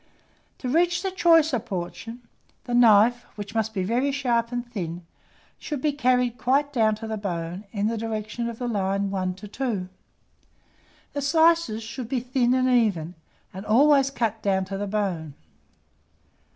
To 0.57 0.67
reach 0.67 1.03
the 1.03 1.11
choicer 1.11 1.59
portion, 1.59 2.27
the 2.63 2.73
knife, 2.73 3.23
which 3.35 3.53
must 3.53 3.71
be 3.71 3.83
very 3.83 4.11
sharp 4.11 4.51
and 4.51 4.65
thin, 4.65 5.05
should 5.59 5.79
be 5.79 5.91
carried 5.91 6.39
quite 6.39 6.73
down 6.73 6.95
to 6.95 7.05
the 7.07 7.17
bone, 7.19 7.65
in 7.71 7.85
the 7.87 7.99
direction 7.99 8.49
of 8.49 8.57
the 8.57 8.67
line 8.67 9.11
1 9.11 9.35
to 9.35 9.47
2. 9.47 9.89
The 11.13 11.21
slices 11.21 11.83
should 11.83 12.09
be 12.09 12.19
thin 12.19 12.55
and 12.55 12.67
even, 12.67 13.13
and 13.53 13.63
always 13.63 14.09
cut 14.09 14.41
down 14.41 14.65
to 14.65 14.77
the 14.79 14.87
bone. 14.87 15.35